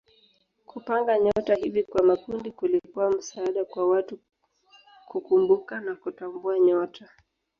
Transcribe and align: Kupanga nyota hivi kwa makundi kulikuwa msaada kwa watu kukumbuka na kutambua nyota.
Kupanga 0.65 1.17
nyota 1.19 1.55
hivi 1.55 1.83
kwa 1.83 2.03
makundi 2.03 2.51
kulikuwa 2.51 3.09
msaada 3.11 3.65
kwa 3.65 3.89
watu 3.89 4.19
kukumbuka 5.07 5.79
na 5.81 5.95
kutambua 5.95 6.59
nyota. 6.59 7.09